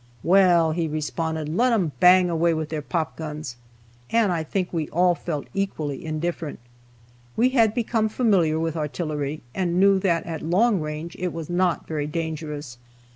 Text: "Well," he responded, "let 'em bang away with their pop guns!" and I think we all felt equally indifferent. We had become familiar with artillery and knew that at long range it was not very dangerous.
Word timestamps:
"Well," 0.23 0.71
he 0.71 0.87
responded, 0.87 1.47
"let 1.47 1.71
'em 1.71 1.91
bang 1.99 2.27
away 2.27 2.55
with 2.55 2.69
their 2.69 2.81
pop 2.81 3.15
guns!" 3.15 3.55
and 4.09 4.31
I 4.31 4.41
think 4.43 4.73
we 4.73 4.89
all 4.89 5.13
felt 5.13 5.45
equally 5.53 6.03
indifferent. 6.03 6.57
We 7.37 7.49
had 7.49 7.75
become 7.75 8.09
familiar 8.09 8.59
with 8.59 8.75
artillery 8.75 9.43
and 9.53 9.79
knew 9.79 9.99
that 9.99 10.25
at 10.25 10.41
long 10.41 10.79
range 10.79 11.15
it 11.19 11.31
was 11.31 11.51
not 11.51 11.87
very 11.87 12.07
dangerous. 12.07 12.79